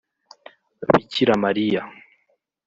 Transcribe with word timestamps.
Bikira 0.89 1.33
Mariya 1.43 1.81